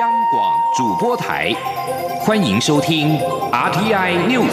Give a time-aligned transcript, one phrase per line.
[0.00, 1.52] 央广主播台，
[2.20, 3.10] 欢迎收听
[3.50, 4.48] RTI News。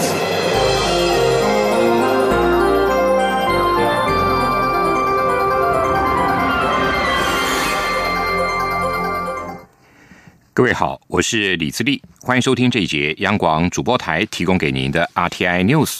[10.54, 15.99] 各位好，我是李自立，欢迎收听这一节央广主播台提供给您的 RTI News。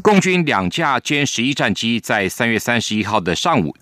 [0.00, 3.74] 共军两架歼十一战机在三月三十一号的上午。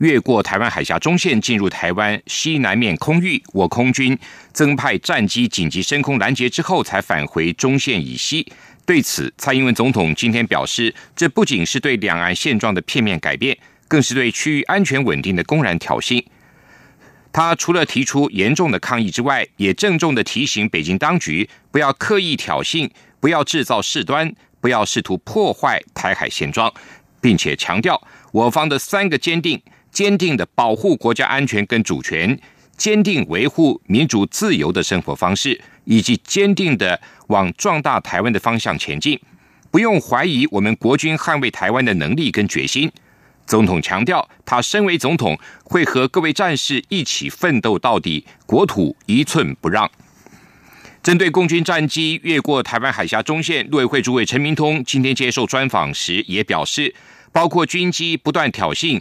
[0.00, 4.18] 越过台湾海峡中线进入台湾西南面空域，我空军
[4.50, 8.50] 增派战机紧急升空拦截之后，才返回中线以西。
[8.86, 13.56] 对此，蔡英文总统今天表示，这不仅是对两岸现状的片面改变，
[13.88, 16.24] 更是对区域安全稳定的公然挑衅。
[17.30, 22.88] 他除了提出严重的抗议之外，也郑重的提醒北京当局，不要刻意挑衅，
[23.20, 26.72] 不要制造事端，不要试图破坏台海现状，
[27.20, 28.00] 并且强调
[28.32, 29.60] 我方的三个坚定。
[29.90, 32.38] 坚定的保护国家安全跟主权，
[32.76, 39.20] 坚定维护民主自由的生活方式，以及坚定的往壮大台湾的方向前进，
[39.70, 42.90] 不用怀疑我们国军捍卫台湾的能力跟决心。
[43.46, 49.90] 总统强调，他身为总统，会和各位战士一起奋斗到底，国土一寸不让。
[51.02, 56.94] 针对共军战机越过台湾海峡中线，陆委会主委陈明通今天接受专访时也表示，
[57.32, 59.00] 包括军机不断挑衅。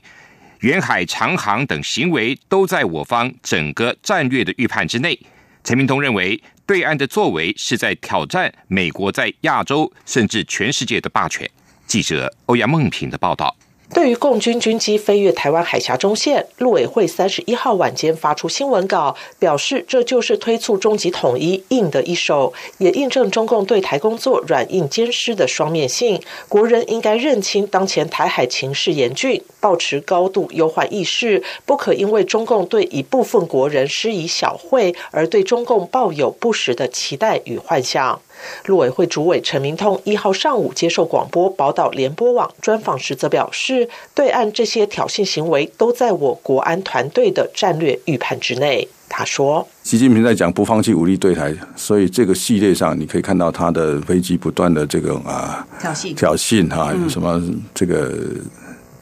[0.60, 5.18] 远海长航等行为都在我方整个战略的预判之内。
[5.64, 11.50] 陈明通认为，对岸的作为是在挑战美国在亚洲甚至全世界的霸权。
[11.88, 13.56] 记者欧阳梦平的报道。
[13.92, 26.22] 对于共军军机飞越台湾海峡中线，陆委会三十一号晚间发出新闻稿，表示这就是推促终极统一硬的一手，也印证中共对台工作软硬兼施的双面性。
[26.48, 38.22] 国人应该认清当前台海情势严峻，保持高度忧患意识，不可因为中共对一部分国人施以小惠，而对中共抱有不实的期待与幻想。
[38.66, 48.88] 陆委会主委陈明通一号上午接受广播宝岛联播网专访时，则表示，对岸这些挑衅行为都在我国安团队的战略预判之内。
[49.08, 57.42] 他说：“习近平在讲不放弃武力对台，所以这个系列上你可以看到他的飞机不断的这个啊挑衅挑衅哈，有什么
[57.74, 58.14] 这个。”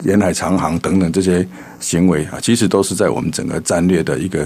[0.04, 1.46] 沿海长航等等这些
[1.80, 4.44] 行为啊，其实都是在我们整个战略的一个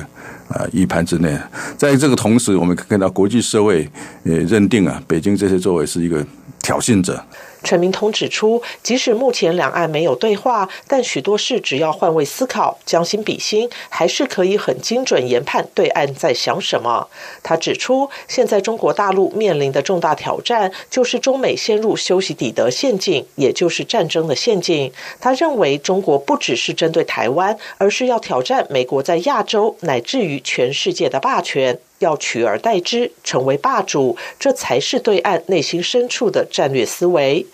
[0.49, 1.39] 啊预判之内。
[1.77, 3.89] 在这个同时，我们看到国际社会
[4.25, 6.25] 也认定啊，北京这些作为是一个
[6.63, 7.23] 挑衅者。
[7.63, 17.09] 陈明通指出，即使目前两岸没有对话，但许多事只要换位思考、将心比心，还是可以很精准研判对岸在想什么。
[17.43, 24.93] 他指出，现在中国大陆面临的重大挑战，就是中美陷入休息底德陷阱，也就是战争的陷阱。
[25.21, 31.79] 他认为，中国不只是针对台湾，而是要挑战美国在亚洲乃至于全世界的霸权。
[32.03, 37.47] 要取而代之，成为霸主，这才是对岸内心深处的战略思维。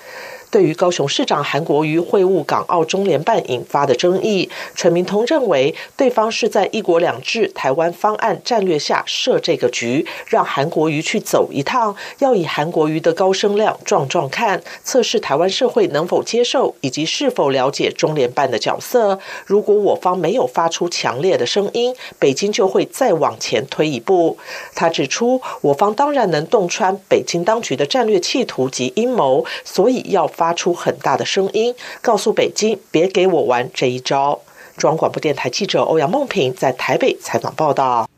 [0.51, 19.19] 对于高雄市长韩国瑜会晤港澳中联办引发的争议，陈明通认为，对方是在“一国两制”台湾方案战略下设这个局，让韩国瑜去走一趟，要以韩国瑜的高声量壮壮看，测试台湾社会能否接受，以及是否了解中联办的角色。
[19.45, 24.39] 如果我方没有发出强烈的声音，北京就会再往前推一步。
[24.75, 30.27] 他指出，我方当然能洞穿北京当局的战略企图及阴谋，所以要。
[30.39, 34.41] 发出很大的声音，告诉北京别给我玩这一招。
[34.77, 38.09] 中央广播电台记者欧阳梦平在台北采访报道。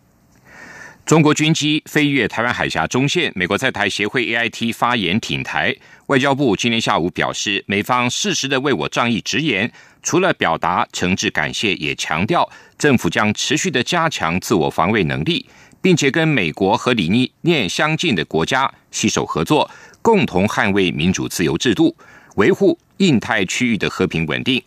[1.07, 5.75] 中国军机飞越台湾海峡中线，美国在台协会 AIT 发言挺台。
[6.09, 9.73] 外交部今天下午表示，美方适时的为我仗义直言，
[10.03, 12.49] 除了表达诚挚感谢，也强调
[12.79, 15.47] 政府将持续的加强自我防卫能力，
[15.81, 19.69] 并且跟美国和理念相近的国家携手合作，
[20.03, 21.97] 共同捍卫民主自由制度。
[22.37, 24.63] 维护印太区域的和平稳定。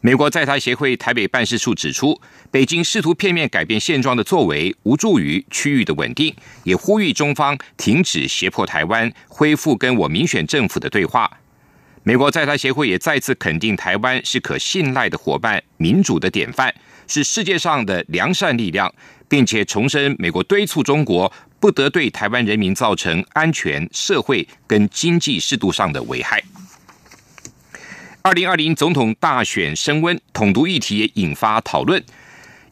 [0.00, 2.20] 美国在台协会台北办事处指出，
[2.50, 6.34] 北京试图片面改变现状的作为，无助于区域的稳定，
[6.64, 11.30] 也呼吁中方停止胁迫台湾，恢复跟我民选政府的对话。
[12.02, 16.74] 美国在台协会也再次肯定台湾是可信赖的伙伴、民主的典范，
[17.06, 18.92] 是世界上的良善力量，
[19.28, 21.32] 并且重申美国敦促中国
[21.62, 26.42] 不得对台湾人民造成安全、社会跟经济适度上的危害。
[28.20, 32.02] 二零二零总统大选升温，统独议题也引发讨论。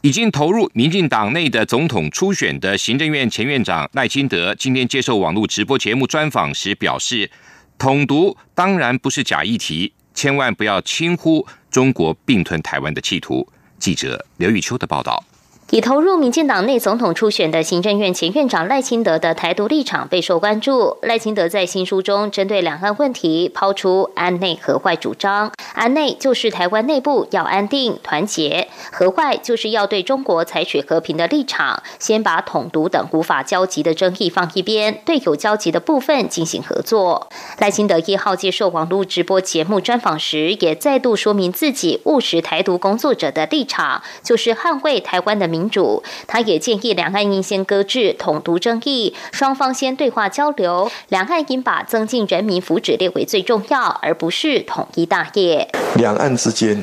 [0.03, 7.31] 已经投入民进党内的总统初选的行政院前院长赖清德，今天接受网络直播节目专访时表示，
[7.79, 13.47] 统独当然不是假议题，千万不要轻忽中国并吞台湾的企图。
[13.79, 15.25] 记者刘玉秋的报道。
[15.71, 20.97] 已投入民进党内总统初选的行政院前院长赖清德的台独立场备受关注。
[21.03, 37.29] 赖清德在新书中针对两岸问题抛出安内和坏主张，安内就是台湾内部要安定团结，和坏就是要对中国采取和平的立场，先把统独等无法交集的争议放一边，对有交集的部分进行合作。
[37.59, 45.60] 赖清德一号接受网络直播节目专访时，也再度说明自己务实台独工作者的立场，就是捍卫台湾的民。
[45.61, 50.91] 民主，他也建议两岸应先搁置统独争议，双方先对话交流。
[51.09, 55.69] 两岸应把增进人民福祉列为最重要，而不是统一大业。
[55.97, 56.83] 两岸之间。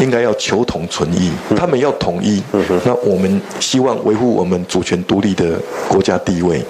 [0.00, 2.42] 应该要求同存异，他们要统一，
[2.84, 5.56] 那我们希望维护我们主权独立的
[5.88, 6.60] 国家地位，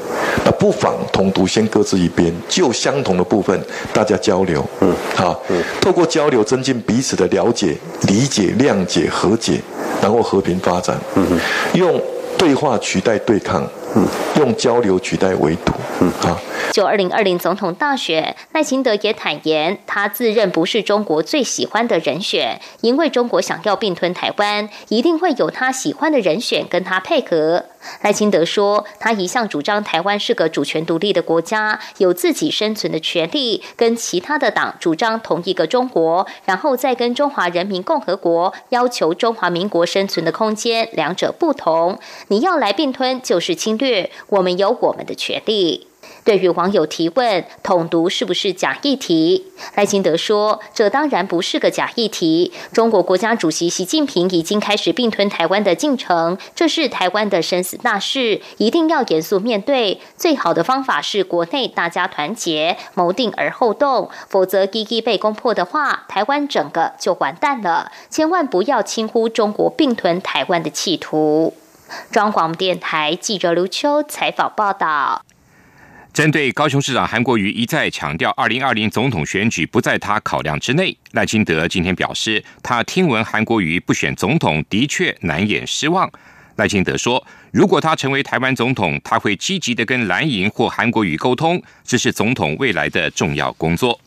[0.45, 3.59] 那不妨统独先搁置一边，就相同的部分
[3.95, 5.41] 大家交流，嗯好，
[5.81, 9.59] 透过交流增进彼此的了解、理解、谅解、和解，
[10.03, 10.99] 然后和平发展，
[11.75, 12.01] 用
[12.37, 13.67] 对话取代对抗。
[14.37, 15.73] 用交流取代围堵。
[16.01, 16.39] 嗯，啊。
[16.73, 27.67] 就二零二零总统大选，赖清德也坦言，他自认不是中国最喜欢的人选，因为中国想要并吞台湾，一定会有他喜欢的人选跟他配合。
[28.01, 41.99] 赖清德说，他一向主张台湾是个主权独立的国家，有自己生存的权利，跟其他的党主张同一个中国，然后再跟中华人民共和国要求中华民国生存的空间，两者不同。
[42.29, 43.84] 你要来并吞，就是侵略，
[44.29, 45.87] 我们有我们的权利。
[46.23, 52.53] 对于网友提问“统独是不是假议题”，赖清德说：“这当然不是个假议题。
[52.73, 60.01] 中国国家主席习近平已经开始并吞台湾的进程，这是台湾的生死大事，一定要严肃面对。
[60.17, 67.91] 最好的方法是国内大家团结，谋定而后动，否则一一被攻破的话，台湾整个就完蛋了。
[68.11, 71.55] 千万不要轻忽中国并吞台湾的企图。”
[72.11, 75.25] 中广电台记者刘秋采访报道。
[76.13, 86.09] 针对高雄市长韩国瑜一再强调，二零二零总统选举不在他考量之内，赖清德今天表示，他听闻韩国瑜不选总统，的确难掩失望。
[86.55, 93.99] 赖清德说，如果他成为台湾总统，他会积极的跟蓝营或韩国瑜沟通，这是总统未来的重要工作。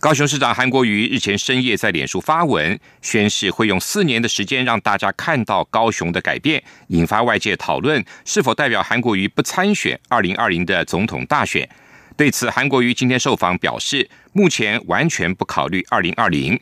[0.00, 11.68] 高雄市长韩国瑜日前深夜在脸书发文，宣誓会用四年的时间让大家看到高雄的改变，引发外界讨论是否代表韩国瑜不参选二零二零的总统大选。
[12.16, 16.58] 对此，韩国瑜今天受访表示，目前完全不考虑二零二零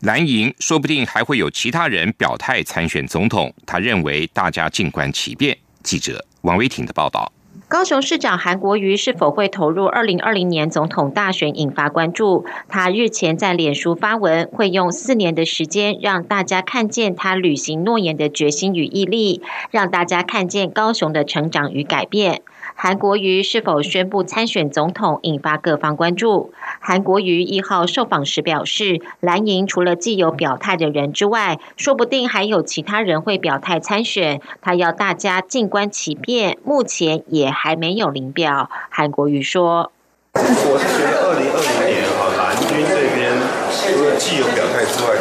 [0.00, 3.54] 蓝营，说不定还会有其他人表态参选总统。
[3.66, 5.54] 他认为大家静观其变。
[5.82, 7.30] 记者王维婷的报道。
[7.72, 12.44] 高雄市长韩国瑜是否会投入二零二零年总统大选，引发关注。
[12.68, 19.40] 他日前在脸书发文，会用四年的时间让大家看见他履行诺言的决心与毅力，
[19.70, 22.42] 让大家看见高雄的成长与改变。
[22.74, 26.52] 韩国瑜是否宣布参选总统，引发各方关注。
[26.80, 34.40] 韩国瑜一号受访时表示，蓝营除了既有表态的人之外，说不定还有其他人会表态参选。
[34.60, 38.68] 他要大家静观其变，目前也还没有领表。
[38.90, 39.92] 韩国瑜说
[40.34, 43.30] ：“我是觉得二零二零年哈，蓝军这边
[43.70, 45.14] 除了既有表态之外，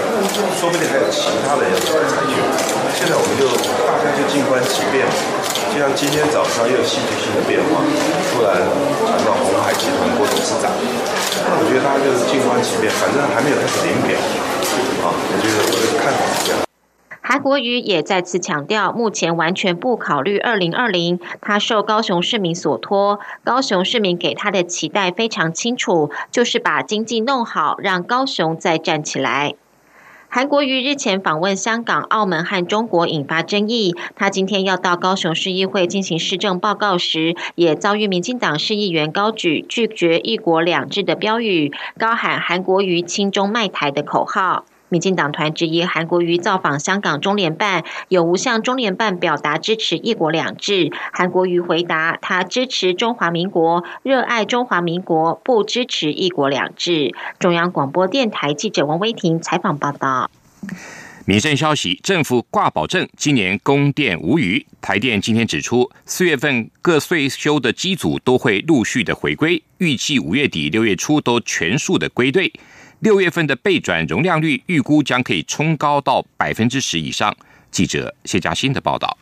[0.57, 1.91] 说不定还有其他的人要参
[2.25, 2.33] 选。
[2.95, 3.45] 现在我们就
[3.85, 5.05] 大家就静观其变。”
[5.71, 7.79] 就像今天早上又有戏剧性的变化，
[8.31, 8.59] 突然
[8.99, 10.69] 传到红海集团郭董事长，
[11.47, 14.19] 那我觉得大家就是静观其变，反正还没有开始领表，
[15.01, 16.61] 啊，我觉得我的看法是这样。
[17.23, 29.53] 韩国瑜也再次强调，目前完全不考虑二零二零，他受高雄市民所托，高雄市民给他的期待非常清楚，就是把经济弄好，让高雄再站起来。
[30.33, 33.93] 韩国瑜日前访问香港、澳门和中国，引发争议。
[34.15, 44.63] 他今天要到高雄市议会进行市政报告时，也遭遇民进党市议员高举拒绝“一国两制”的标语，高喊“韩国瑜亲中卖台”的口号。
[44.91, 50.91] 民进党团质疑韩国瑜造访香港中联办，有无向中联办表达支持“一国两制”？
[51.13, 57.15] 韩国瑜回答：他支持中华民国，热爱中华民国，不支持“一国两制”。
[57.39, 60.29] 中央广播电台记者王威婷采访报道。
[61.25, 64.65] 民生消息：政府挂保证，今年供电无虞。
[64.81, 72.51] 台电今天指出，四月份各税修的机组都会陆续的回归，预计五月底六月初都全数的归队。
[73.01, 77.35] 六月份的备转容量率预估将可以冲高到百分之十以上。
[77.71, 79.17] 记者谢佳欣的报道。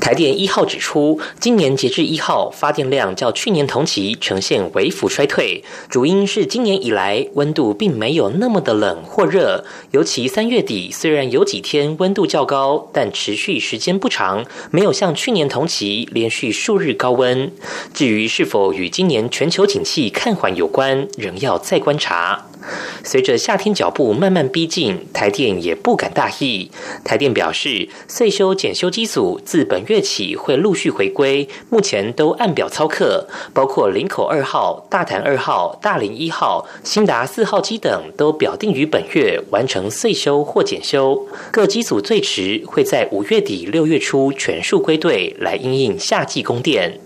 [0.00, 17.52] 台电一号指出，今年截至一号发电量较去年同期呈现微幅衰退，主因是今年以来温度并没有那么的冷或热，尤其三月底虽然有几天温度较高，但持续时间不长，没有像去年同期连续数日高温。
[17.92, 22.46] 至于是否与今年全球景气看缓有关，仍要再观察。
[23.02, 26.70] 随着夏天脚步慢慢逼近，台电也不敢大意。
[27.02, 41.26] 台电表示，岁修检修机组自本月起会陆续回归，目前都按表操课，包括林口二号、大潭二号、大林一号、新达四号机等，都表定于本月完成岁修或检修。
[41.50, 47.00] 各机组最迟会在五月底六月初全数归队，来应应夏季供电。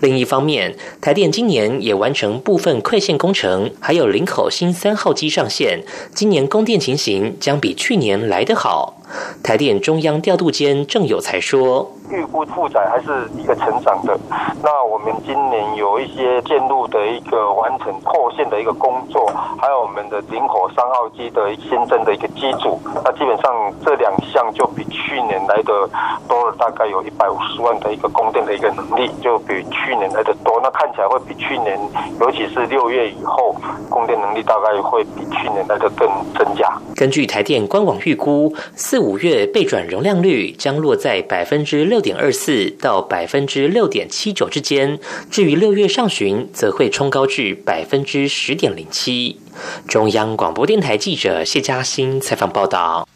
[0.00, 5.82] 另一方面，台电今年也完成部分馈线工程，还有林口新三号机上线，
[6.14, 8.97] 今年供电情形将比去年来得好。
[9.42, 11.90] 台电中央调度间郑有才说。
[12.10, 14.18] 预估负载还是一个成长的。
[14.62, 22.80] 那我们今年有一些线路的一个完成扩线的一个工作，还有我们的林火三号机的新增的一个机组。
[23.04, 23.52] 那基本上
[23.84, 25.88] 这两项就比去年来的
[26.26, 30.58] 多了大概有一百五十万的一个供电的一个能力，就比去年来的多。
[30.62, 31.78] 那看起来会比去年，
[32.20, 33.54] 尤其是六月以后，
[33.90, 36.72] 供电能力大概会比去年来的更增加。
[36.96, 42.00] 根据台电官网预估，四五月备转容量率将落在百分之六。
[42.00, 44.98] 点二四到百分之六点七九之间，
[45.30, 49.38] 至于六月上旬，则会冲高至百分之十点零七。
[49.86, 53.06] 中央广播电台记者谢嘉欣采访报道。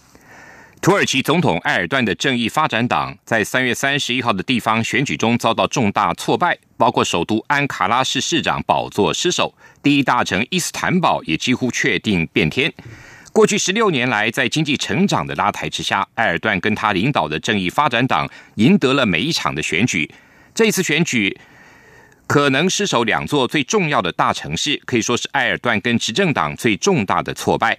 [0.80, 12.70] 土耳其总统埃尔段的正义发展党在三月三十一号的地方选举中遭到重大挫败，包括首都安卡拉市市长宝座失守，第一大城伊斯坦堡也几乎确定变天。
[13.32, 20.10] 过去十六年来，在经济成长的拉抬之下，埃尔段跟他领导的正义发展党赢得了每一场的选举。
[20.54, 21.34] 这一次选举
[22.26, 27.78] 可能失守两座最重要的大城市，可以说是埃尔段跟执政党最重大的挫败。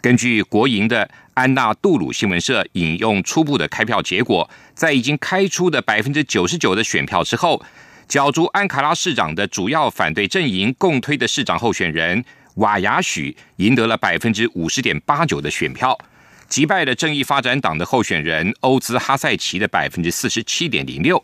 [0.00, 7.62] 根据国营的安纳杜鲁新闻社引用初步的开票结果，在已经开出的百分之九十九的选票之后，
[8.08, 12.24] 角逐安卡拉市长的主要反对阵营共推的市长候选人。
[12.60, 15.98] 瓦雅许赢得了百分之五十点八九的选票，
[16.46, 21.22] 击败了正义发展党的候选人欧兹哈塞奇的百分之四十七点零六。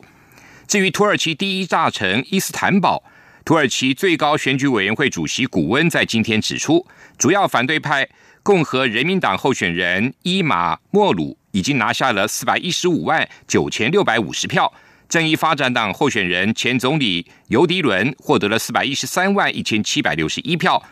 [0.67, 3.05] 至于土耳其第一大城伊斯坦堡，
[3.45, 6.87] 土耳其最高选举委员会主席古温在今天指出，
[7.19, 8.09] 主要反对派
[8.43, 14.73] 共和人民党候选人伊马莫鲁已经拿下了四百一十五万九千六百五十票，
[15.07, 20.83] 正义发展党候选人前总理尤迪伦获得了四百一十三万一千七百六十一票。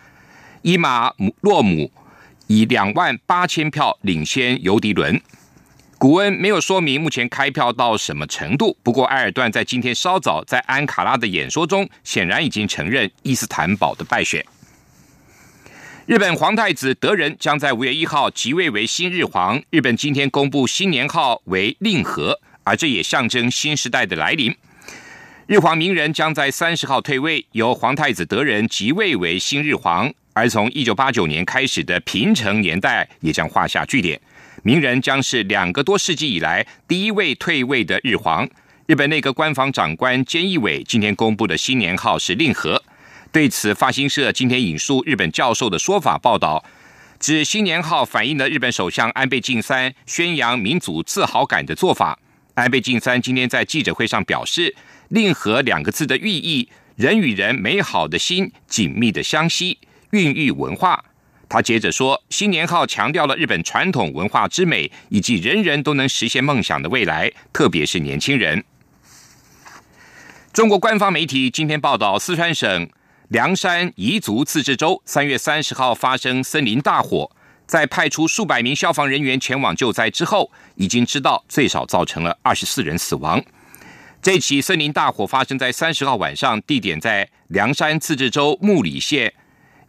[0.64, 1.92] 伊马洛姆
[2.46, 5.20] 以两万八千票领先尤迪伦。
[5.98, 8.74] 古恩没有说明目前开票到什么程度。
[8.82, 14.42] 不过，埃尔段在今天稍早在安卡拉的演说中，显然已经承认伊斯坦堡的败选。
[16.06, 19.62] 日本皇太子德仁将在五月一号即位为新日皇。
[19.68, 24.56] 日本今天公布新年号为令和，而这也象征新时代的来临。
[25.46, 30.10] 日皇明仁将在三十号退位，由皇太子德仁即位为新日皇。
[30.32, 34.18] 而从一九八九年开始的平成年代也将画下句点，
[34.62, 38.48] 明仁将是两个多世纪以来第一位退位的日皇。
[38.86, 42.82] 日本内阁官房长官菅义伟今天公布的新年号是令和。
[43.30, 46.64] 对此，发行社今天引述日本教授的说法报道，
[47.20, 52.18] 指新年号反映了日本首相安倍晋三宣扬民族自豪感的做法。
[52.54, 54.74] 安倍晋三今天在记者会上表示，
[55.14, 59.78] 令和两个字的寓意，人与人美好的心紧密的相吸。
[60.10, 61.04] 孕育文化，
[61.48, 68.64] 他接着说：“新年号强调了日本传统文化之美，以及人人都能实现梦想的未来，特别是年轻人。”
[70.52, 72.90] 中国官方媒体今天报道，四川省
[73.28, 77.30] 凉山彝族自治州三月三十号发生森林大火，
[77.68, 83.40] 在派出数百名消防人员前往救灾之后，已经知道最少造成了二十四人死亡。
[84.24, 89.30] 这起森林大火发生在三十号晚上，地点在凉山自治州木里县。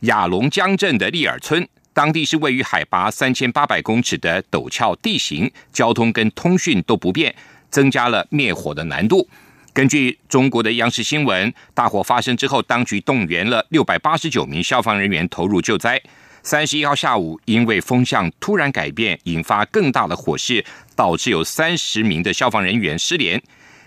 [0.01, 7.33] 雅龙江镇的利尔村，当地是位于海拔三千八百公尺的陡峭地形，交通跟通讯都不便，
[7.69, 9.25] 增加了灭火的难度。
[9.71, 15.97] 根据中国的央视新闻，大火发生之后，当局动员了六百八十九名消防人员投入救灾。
[16.43, 20.61] 三十一号下午，因为风向突然改变，引发更大的火势，
[20.93, 23.41] 导致有三十名的消防人员失联。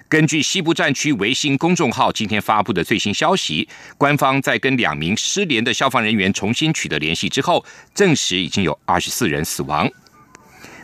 [0.09, 7.63] 根据西部战区微信公众号今天发布的最新消息，官方在跟两名失联的消防人员重新取得联系之后，
[7.95, 9.87] 证实已经有二十四人死亡。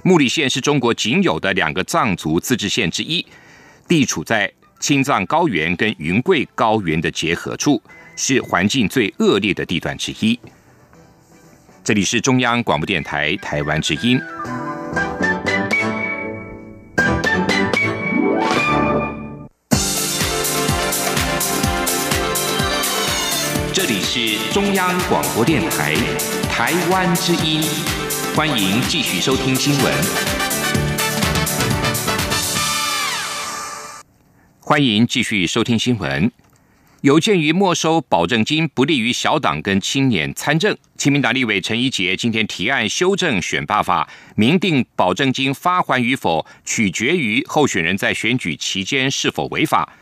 [0.03, 3.25] 木里县是中国仅有的两个藏族自治县之一，
[3.89, 7.83] 地处在青藏高原跟云贵高原的结合处，
[8.17, 10.39] 是环境最恶劣的地段之一。
[11.83, 14.21] 这里是中央广播电台台湾之音。
[24.17, 25.93] 是中央广播电台
[26.49, 27.61] 台湾之音，
[28.37, 29.93] 欢迎继续收听新闻。
[34.61, 36.31] 欢迎继续收听新闻。
[37.01, 49.93] 有鉴于没收保证金不利于小党跟青年参政，亲民党立委陈怡杰今天提案修正选罢法，明定保证金发还与否取决于候选人在选举期间是否违法。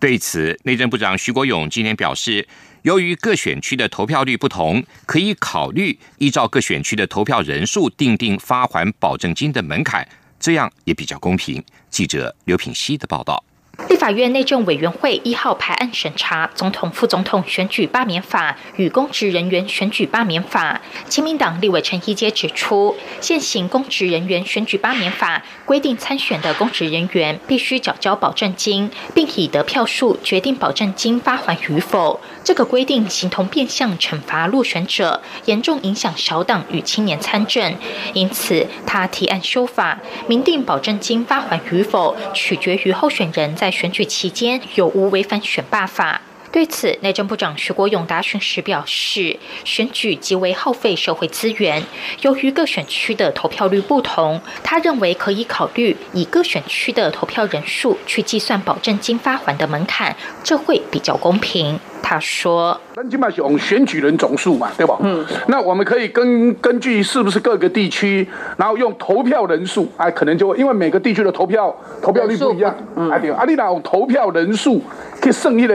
[0.00, 2.48] 对此，内政部长徐国勇今天表示，
[2.82, 10.06] 由于各选区的投票率不同，可以考虑依照各选区的投票人数定定发还保证金的门槛，
[10.38, 11.62] 这样也比较公平。
[11.90, 13.44] 记者刘品希的报道。
[13.88, 20.80] 立法院内政委员会一号排案审查《总统、副总统选举罢免法》与《公职人员选举罢免法》。
[21.08, 32.20] 亲民党立委陈一阶指出，现行《公职人员选举罢免法》规定，参选的公职人员必须缴交保证金，并以得票数决定保证金发还与否。
[32.44, 37.74] 这个规定形同变相惩罚落选者，严重影响小党与青年参政。
[38.14, 43.69] 因此，他提案修法，明定保证金发还与否，取决于候选人在。
[43.70, 46.20] 选举期间有无违反选罢法？
[46.52, 51.84] 对此，内政部长徐国勇答询时表示，选举极为耗费社会资源，
[52.22, 61.78] 由于各选区的投票率不同，他认为可以考虑以各选区的投票人数去计算保证金发还的门槛，这会比较公平。
[62.02, 64.96] 他说：“那起码用选举人总数嘛，对吧？
[65.00, 68.26] 嗯，那我们可以根根据是不是各个地区，
[68.56, 74.82] 然后用投票人数，哎，可能就因为每个地区的投票投票率不一样，嗯，对，啊，你那用投票人数
[75.22, 75.74] 去算一个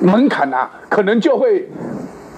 [0.00, 1.68] 门槛啊，可能就会。”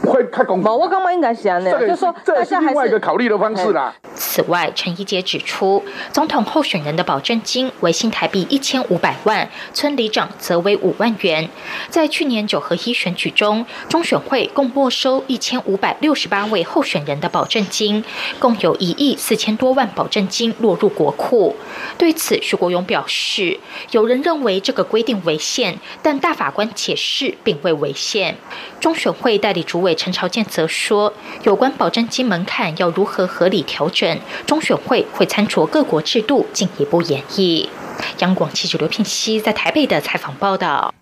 [0.07, 0.71] 会开公平。
[0.71, 3.93] 我刚刚应该是这样的，就说这是另外一个考虑的方式啦。
[4.37, 11.49] 此外，陈一杰指出，总统候选人的保证金为新台币一千五百万，村里长则为五万元。
[11.89, 18.05] 在去年九合一选举中，中选会共没收一千五百六十八位候选人的保证金，
[18.39, 21.57] 共有一亿四千多万保证金落入国库。
[21.97, 23.59] 对此，徐国勇表示，
[23.93, 28.37] 有人认为这个规定违宪，但大法官解释并未违宪。
[28.79, 37.69] 中选会代理主委陈朝建则说，有关保证金门槛要如何合理调整，中选会会参酌各国制度进一步演绎。
[38.19, 40.95] 央广记者刘聘熙在台北的采访报道。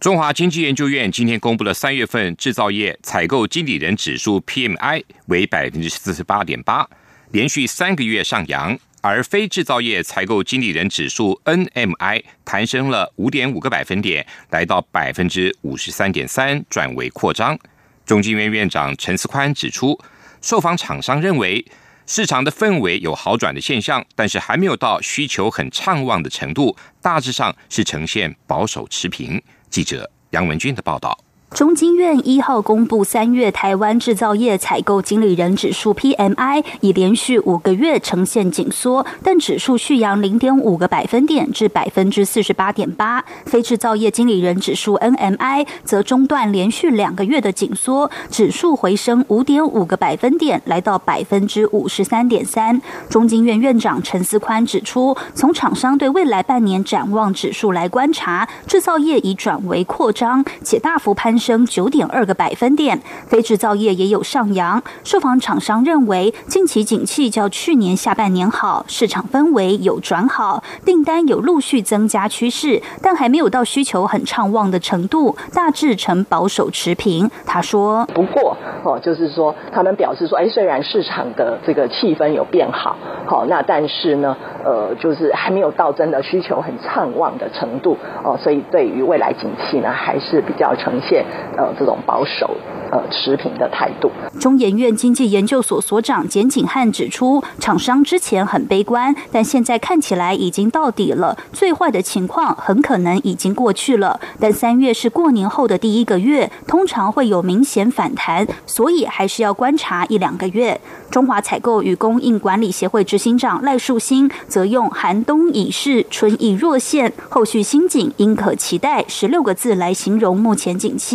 [0.00, 6.86] 中华经济研究院今天公布了三月份制造业采购经理人指数 PMI 为百分之四十八点八，
[7.30, 8.78] 连续三个月上扬。
[9.00, 17.58] 而非制造业采购经理人指数 NMI 弹升了五点五个百分点，来到百分之五十三点三，转为扩张。
[18.06, 20.00] 中经院院长陈思宽指出，
[20.40, 21.62] 受访厂商认为
[22.06, 29.42] 市场的氛围有好转的现象，但是还没有到需求很畅旺的程度，大致上是呈现保守持平。
[29.70, 31.18] 记者杨文军的报道。
[31.54, 43.24] 中经院一号公布三月台湾制造业采购经理人指数 PMI 已连续五个月呈现紧缩，但指数续扬零点五个百分点至百分之四十八点八。
[43.46, 52.82] 非制造业经理人指数 NMI 则中断连续两个月的紧缩，指数回升五点五个百分点，来到百分之五十三点三。
[53.08, 61.38] 中经院院长陈思宽指出，从厂商对未来半年展望指数来观察，制造业已转为扩张，且大幅攀。
[61.43, 64.82] 升升九点二个百分点，非制造业也有上扬。
[65.04, 77.30] 受访厂商认为，近期景气较去年下半年好，市场氛围有转好，订单有陆续增加趋势，但还没有到需求很畅旺的程度，大致呈保守持平。
[77.44, 91.23] 他说：“不过哦，就是说他们表示说，哎，虽然市场的这个气氛有变好，好，那但是呢，呃，就是还没有到真的需求很畅旺的程度哦，所以对于未来景气呢，还是比较呈现。”
[91.56, 92.56] 呃，这种保守、
[92.90, 94.10] 呃持平的态度。
[94.40, 104.20] 中研院经济研究所所长简景汉指出，厂商之前很悲观，但现在看起来已经到底了，最坏的情况很可能已经过去了。
[104.40, 110.80] 但三月是过年后的第一个月，通常会有明显反弹，所以还是要观察一两个月。
[111.10, 121.13] 中华采购与供应管理协会执行长赖树新则用“寒冬已逝，春意若现，后续新景应可期待”十六个字来形容目前景气。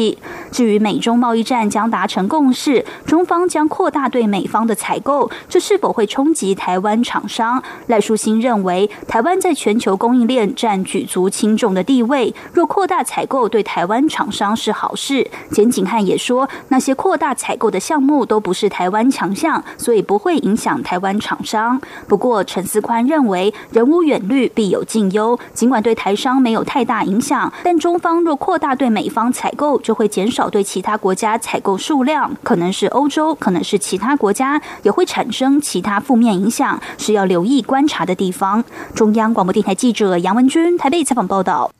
[0.51, 7.62] 至于美中贸易战将达成共识，中方将扩大对美方的采购，这是否会冲击台湾厂商？
[7.88, 15.29] 赖淑欣认为，台湾在全球供应链占举足轻重的地位，若扩大采购对台湾厂商是好事。
[15.51, 21.79] 简景汉也说，那些扩大采购的项目都不是台湾强项，所以不会影响台湾厂商。
[22.07, 25.38] 不过，陈思宽认为，人无远虑，必有近忧。
[25.53, 38.63] 尽管对台商没有太大影响，但中方若扩大对美方采购，就会减少对其他国家采购数量，可能是欧洲，可能是其他国家，也会产生其他负面影响，是要留意观察的地方。
[38.93, 41.71] 中央广播电台记者杨文君台北采访报道。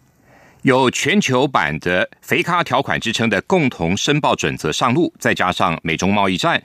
[0.64, 6.64] 有全球版的“肥咖条款”之称的共同申报准则上路，再加上美中贸易战。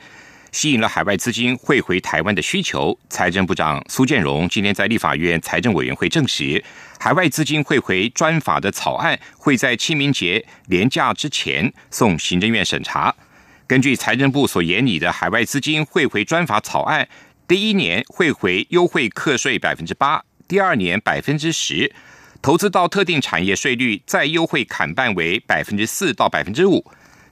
[0.50, 2.96] 吸引了海外资金汇回台湾的需求。
[3.10, 6.62] 财政部长苏建荣今天在立法院财政委员会证实，
[6.98, 13.14] 海外资金汇回专法的草案会在清明节连假之前送行政院审查。
[13.66, 17.08] 根据财政部所研拟的海外资金汇回专法草案，
[17.46, 21.92] 第一年汇回优惠课税百分之八，第二年百分之十，
[22.40, 26.84] 投资到特定产业税率再优惠砍半为百分之四到百分之五。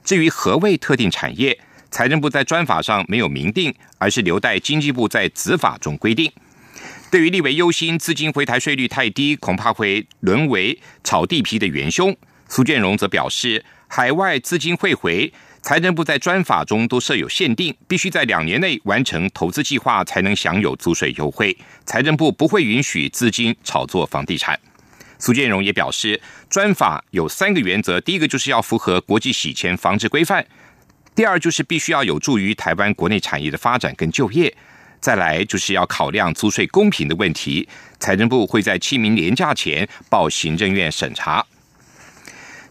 [0.03, 1.59] 至于何谓特定产业？
[1.89, 6.31] 财政部在专法上没有明定，而是留待经济部在子法中规定。
[7.13, 12.17] 对于立委忧心资金回台税率太低，恐怕会沦为炒地皮的元凶。
[12.49, 21.55] 苏建荣则表示，海外资金汇回，财政部在专法中都设有限定，必须在两年内完成投资计划才能享有租税优惠。
[21.85, 24.59] 财政部不会允许资金炒作房地产。
[25.19, 30.43] 苏建荣也表示，专法有三个原则，第一个就是要符合国际洗钱防治规范。
[31.13, 34.51] 第二就是必须要有助于台湾国内产业的发展跟就业，
[35.03, 37.67] 再来就是要考量租税公平的问题。
[37.99, 41.45] 财政部会在清明年假前报行政院审查。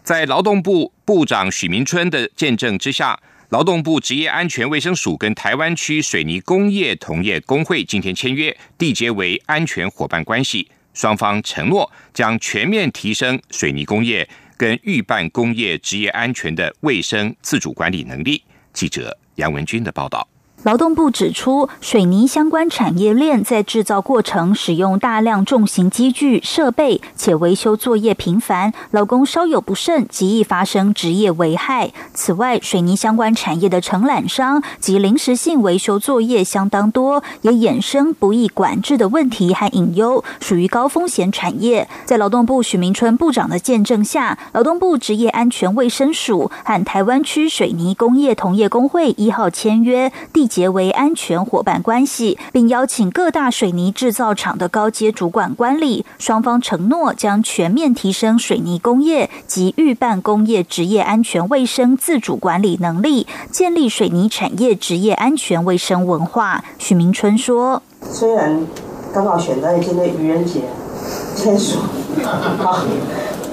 [0.03, 3.19] 在劳动部部长许明春的见证之下，
[3.49, 14.27] 劳动部职业安全卫生署跟台湾区水泥工业同业工会今天签约，缔结为安全伙伴关系，双方承诺将全面提升水泥工业。
[14.55, 18.41] 跟预办工业职业安全的卫生自主管理能力。
[18.71, 20.25] 记者杨文军的报道。
[20.63, 31.91] 劳动部指出，水泥相关产业链在制造过程使用大量重型机具设备，且维修作业频繁，劳工稍有不慎，极易发生职业危害。
[32.13, 41.89] 此外，水泥相关产业的承揽商及临时性维修作业相当多，也衍生不易管制的问题和隐忧，属于高风险产业。
[42.05, 50.47] 在劳动部许明春部长的见证下，劳动部职业安全卫生署和台湾区水泥工业同业工会一号签约第。
[50.53, 66.63] 结为安全伙伴关系，并邀请各大水泥制造厂的高阶主管管理，双方承诺将全面提升水泥工业及预办工业职业安全卫生自主管理能力，建立水泥产业职业安全卫生文化。
[66.77, 68.63] 许明春说：“虽然
[69.11, 70.61] 刚好选在今天愚人节
[71.35, 71.79] 签署，
[72.59, 72.85] 好，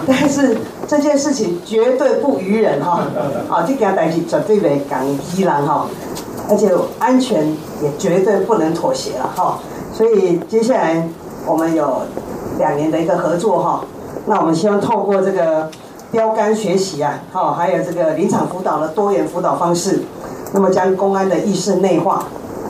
[0.07, 3.03] 但是这件事情绝对不愚人哈，
[3.49, 5.87] 啊，这件代志绝对袂讲稀烂哈。”
[6.51, 7.47] 而且安全
[7.81, 9.59] 也绝对不能妥协了哈，
[9.93, 11.09] 所以接下来
[11.47, 12.03] 我们有
[12.59, 13.85] 两年的一个合作哈，
[14.27, 15.71] 那我们希望透过这个
[16.11, 20.03] 标杆学习啊，哈，还有这个临场辅导的多元辅导方式，
[20.53, 22.25] 那么将公安的意识内化，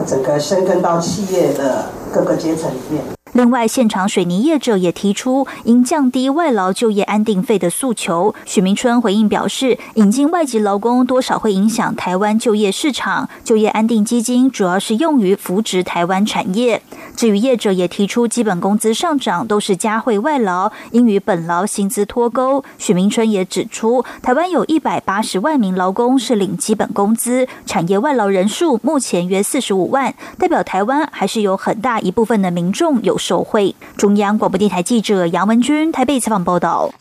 [0.06, 3.02] 整个深耕到企业的各个阶层里面。
[3.32, 8.34] 另外，现场水泥业者也提出应降低外劳就业安定费的诉求。
[8.44, 16.82] 许明春回应表示，引进外籍劳工多少会影响台湾就业市场，就业安定基金主要是用于扶植台湾产业。
[17.14, 22.64] 至于业者也提出基本工资上涨都是加惠外劳，应与本劳薪资脱钩。
[22.78, 33.19] 许明春也指出，台湾有一百八十万名劳工是领基本工资，产业外劳人数目前约四十五万，代表台湾还是有很大一部分的民众有。
[33.20, 33.76] 受贿。
[33.96, 36.92] 中央广播电台记者杨文君台北采访报道：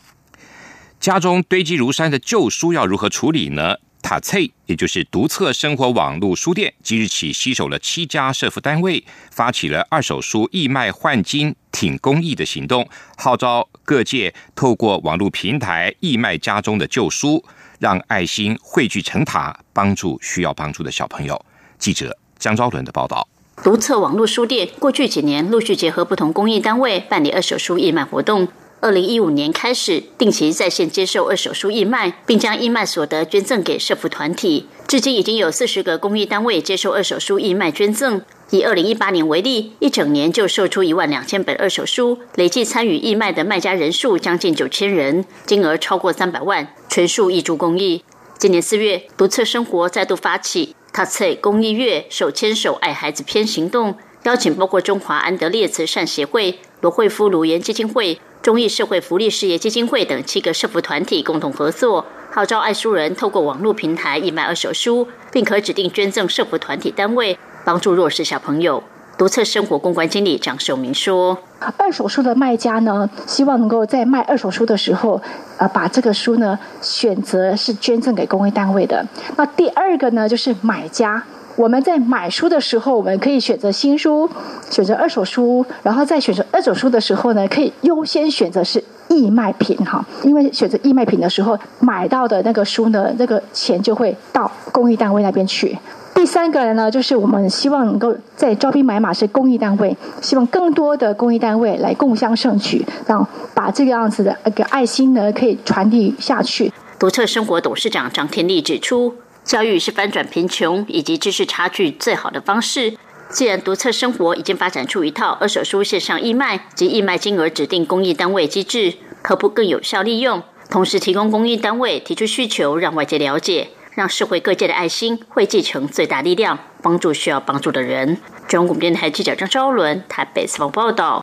[1.00, 3.76] 家中堆积如山的旧书要如何处理呢？
[4.02, 17.44] 塔翠，也就是独册生活网络书店，即日起携手了七家社福单位，发起了二手书义卖换金挺公益的行动，号召各界透过网络平台义卖家中的旧书，
[17.78, 21.40] 让爱心汇聚成塔，帮助需要帮助的小朋友。
[21.78, 23.28] 记者江昭伦的报道。
[23.62, 28.48] 独册网络书店过去几年陆续结合不同公益单位办理二手书义卖活动。
[28.80, 34.66] 二零一五年开始定期在线接受二手书义卖，并将义卖所得捐赠给社福团体。
[34.88, 38.22] 至今已经有四十个公益单位接受二手书义卖捐赠。
[38.48, 48.02] 以二零一八年为例，一整年就售出一万两千本二手书，累计参与义卖的卖家人数将近九千人，金额超过三百万，全数挹注公益。
[48.38, 68.82] 今年四月，独特生活再度发起“他策公益月”手牵手爱孩子篇行动，邀请包括中华安德烈慈善协会、罗惠夫卢颜基金会、中义社会福利事业基金会等七个社福团体共同合作，号召爱书人透过网络平台义卖二手书，并可指定捐赠社福团体单位，帮助弱势小朋友。
[69.20, 71.36] 独特生活公关经理张守明说
[71.76, 75.20] ：“二手书的卖家呢，希望能够在卖二手书的时候，
[75.58, 79.04] 呃，把这个书呢选择是捐赠给公益单位的。
[79.36, 81.22] 那第二个呢，就是买家，
[81.56, 84.26] 我们在买书的时候，我们可以选择新书，
[84.70, 95.76] 选择二手书，然后在选择二手书的时候呢，可以优先选择是义卖品哈，因为选择义卖品的时候，买到的那个书呢，那个钱就会到公益单位那边去。”
[96.20, 106.70] 第三个呢，就是我们希望能够在招兵买马是公益单位，希望更多的公益单位来共襄盛举，让把这个样子的一个爱心呢可以传递下去。
[106.98, 112.92] 独特生活董事长张天利指出，教育是翻转贫穷以及知识差距最好的方式。
[113.30, 120.42] 既然独特生活已经发展出一套二手书线上义卖及义卖金额指定公益单位机制，可不更有效利用？
[120.68, 123.68] 同时提供公益单位提出需求，让外界了解。
[124.00, 128.16] 让社会各界的爱心汇集成最大力量，帮助需要帮助的人。
[128.48, 131.22] 中国电台记者张昭伦台北采访报道。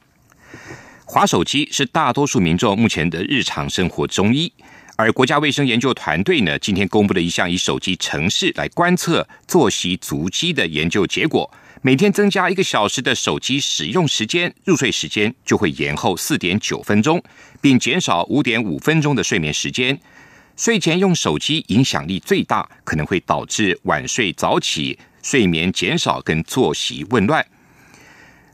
[1.03, 4.53] 滑手机是大多数民众目前的日常生活中医，
[4.95, 17.23] 而国家卫生研究团队呢，今天公布了一项以手机城市来观测作息足迹的研究结果，每天增加一个小时的手机使用时间，入睡时间就会延后四点九分钟，
[17.59, 19.99] 并减少五点五分钟的睡眠时间。
[20.57, 27.45] 睡前用手机影响力最大，可能会导致晚睡早起、睡眠减少跟作息紊乱。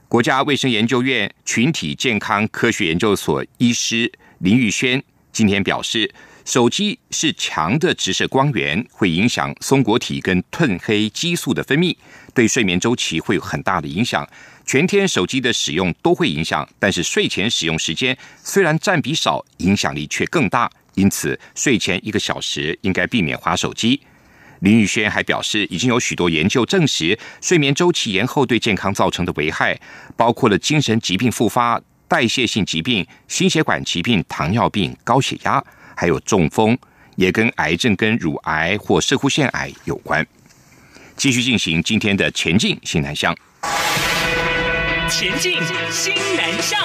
[0.06, 6.12] 国家卫生研究院群体健康科学研究所医师林玉轩今天表示，
[6.44, 11.96] 手机是强的直射光源，会影响松果体跟褪黑激素的分泌，
[12.34, 14.28] 对睡眠周期会有很大的影响。
[14.66, 20.70] 全天手机的使用都会影响，但是睡前使用时间虽然占比少，影响力却更大。
[20.94, 24.00] 因此，睡前一个小时应该避免划手机。
[24.60, 29.78] 林宇轩还表示，已经有许多研究证实，睡眠周期延后对健康造成的危害，
[30.16, 35.62] 包括了精神疾病复发、代谢性疾病、心血管疾病、糖尿病、高血压，
[35.94, 36.78] 还有中风，
[37.16, 40.26] 也跟癌症、跟乳癌或射护腺癌有关。
[41.16, 43.36] 继续进行今天的前进新南向，
[45.10, 45.58] 前进
[45.90, 46.80] 新南向。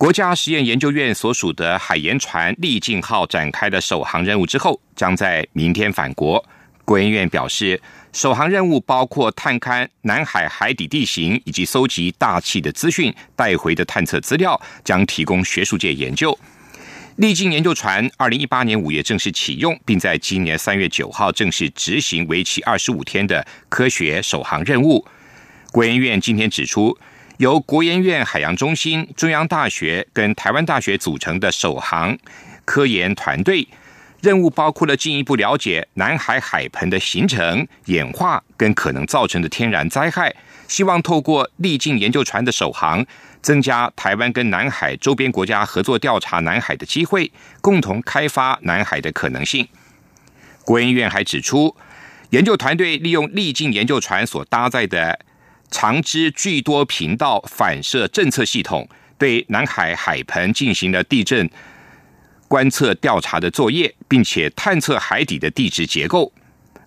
[0.00, 6.42] 国家实验研究院所属的海盐船“利进号”展开的首航任务之后，将在明天返国。
[6.86, 7.78] 国研院表示，
[8.10, 16.38] 首航任务包括探勘南海海底地形以及搜集大气的资讯，带回的探测资料将提供学术界研究。
[17.16, 25.06] 力进研究船二零一八年五月正式启用，并在今年三月九号正式执行为期二十五天的科学首航任务。
[25.70, 26.96] 国研院今天指出。
[27.40, 32.14] 由国研院海洋中心、中央大学跟台湾大学组成的首航
[32.66, 33.66] 科研团队，
[34.20, 40.34] 任务包括了进一步了解南海海盆的形成、演化跟可能造成的天然灾害，
[40.68, 43.06] 希望透过历境研究船的首航，
[43.40, 49.66] 增加台湾跟南海周边国家合作调查南海的机会，共同开发南海的可能性。
[50.62, 51.74] 国研院还指出，
[52.28, 55.20] 研究团队利用历境研究船所搭载的。
[55.70, 61.48] 长支巨多频道反射侦测系统对南海海盆进行了地震
[62.48, 66.32] 观测调查的作业，并且探测海底的地质结构。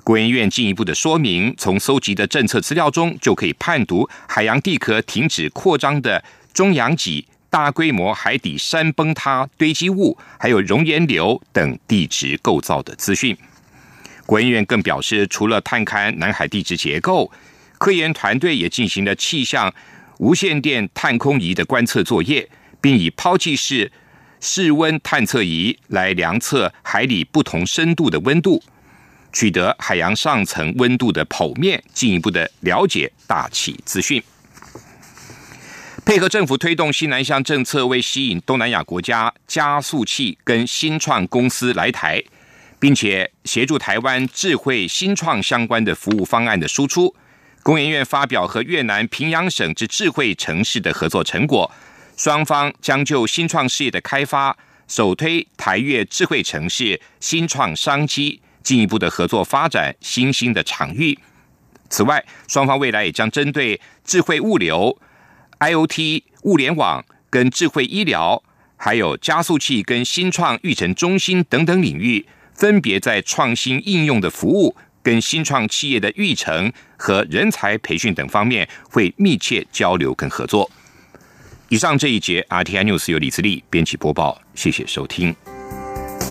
[0.04, 6.22] 国研院进一步的说明，从搜集的政策资料中，就可以判读海洋地壳停止扩张的
[6.54, 13.38] 中洋脊、大规模海底山崩塌堆积物，还有熔岩流等地质构造的资讯。
[14.26, 17.32] 国研院更表示，除了探勘南海地质结构。
[17.84, 19.70] 科研团队也进行了气象
[20.20, 22.48] 无线电探空仪的观测作业，
[22.80, 23.92] 并以抛弃式
[24.40, 28.64] 室温探测仪来量测海里不同深度的温度，
[29.34, 34.24] 取得海洋上层温度的剖面，进一步的了解大气资讯。
[36.06, 42.24] 配合政府推动西南向政策，为吸引东南亚国家加速器跟新创公司来台，
[42.80, 47.14] 并且协助台湾智慧新创相关的服务方案的输出。
[47.64, 51.72] 工研院发表和越南平阳省之智慧城市的合作成果，
[52.18, 54.56] 双方将就新创事业的开发，
[54.90, 61.18] 首推台越智慧城市新创商机，进一步的合作发展新兴的场域。
[61.90, 65.00] 此外，双方未来也将针对智慧物流、
[65.60, 68.44] IOT、物联网跟智慧医疗，
[68.76, 80.72] 还有加速器跟新创育成中心等等领域，分别在创新应用的服务、跟新创企业的育成和人才培训等方面，会密切交流跟合作。
[81.70, 85.36] 以上这一节 RTI News 由李自力编辑播报，谢谢收听。